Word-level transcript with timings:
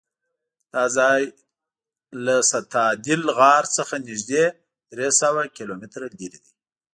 دا 0.73 0.83
ځای 0.97 1.21
له 2.25 2.35
ستادل 2.51 3.21
غار 3.37 3.63
څخه 3.77 3.93
نږدې 4.07 4.43
درېسوه 4.95 5.43
کیلومتره 5.57 6.05
لرې 6.19 6.29
دی. 6.43 6.49